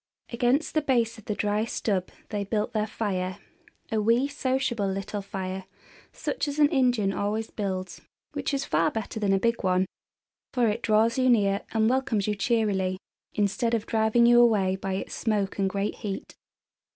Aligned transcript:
Against 0.33 0.73
the 0.73 0.81
base 0.81 1.19
of 1.19 1.25
the 1.25 1.35
dry 1.35 1.63
stub 1.63 2.09
they 2.29 2.43
built 2.43 2.73
their 2.73 2.87
fire, 2.87 3.37
a 3.91 4.01
wee, 4.01 4.27
sociable 4.27 4.87
little 4.87 5.21
fire 5.21 5.65
such 6.11 6.47
as 6.47 6.57
an 6.57 6.69
Indian 6.69 7.13
always 7.13 7.51
builds, 7.51 8.01
which 8.31 8.51
is 8.51 8.65
far 8.65 8.89
better 8.89 9.19
than 9.19 9.31
a 9.31 9.37
big 9.37 9.61
one, 9.61 9.85
for 10.53 10.67
it 10.69 10.81
draws 10.81 11.19
you 11.19 11.29
near 11.29 11.61
and 11.71 11.87
welcomes 11.87 12.25
you 12.27 12.33
cheerily, 12.33 12.97
instead 13.35 13.75
of 13.75 13.85
driving 13.85 14.25
you 14.25 14.41
away 14.41 14.75
by 14.75 14.93
its 14.95 15.13
smoke 15.13 15.59
and 15.59 15.69
great 15.69 15.97
heat. 15.97 16.33